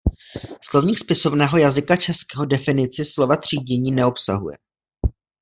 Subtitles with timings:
[0.61, 4.57] Slovník spisovného jazyka českého definici slova třídění neobsahuje.